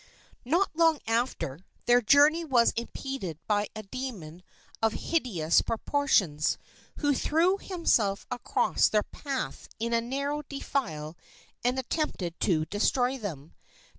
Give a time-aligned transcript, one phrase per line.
[0.43, 4.41] Not long after, their journey was impeded by a demon
[4.81, 6.57] of hideous proportions,
[7.01, 11.15] who threw himself across their path in a narrow defile
[11.63, 13.53] and attempted to destroy them.